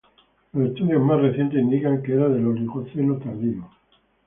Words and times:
Los 0.53 0.69
estudios 0.69 0.99
más 0.99 1.21
recientes 1.21 1.59
indican 1.61 2.01
que 2.01 2.13
era 2.13 2.27
del 2.27 2.47
Oligoceno 2.47 3.17
tardío. 3.19 3.69